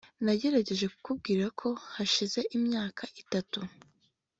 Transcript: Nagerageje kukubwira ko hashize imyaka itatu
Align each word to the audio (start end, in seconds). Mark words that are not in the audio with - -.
Nagerageje 0.25 0.85
kukubwira 0.93 1.45
ko 1.59 1.69
hashize 1.93 2.39
imyaka 2.57 3.03
itatu 3.21 3.59